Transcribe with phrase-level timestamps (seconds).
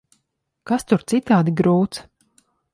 [0.71, 2.05] Kas tur citādi grūts?